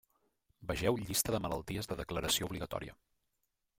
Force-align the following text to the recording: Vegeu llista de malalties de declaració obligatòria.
Vegeu 0.69 0.97
llista 1.01 1.35
de 1.35 1.41
malalties 1.45 1.91
de 1.91 1.99
declaració 2.01 2.49
obligatòria. 2.51 2.97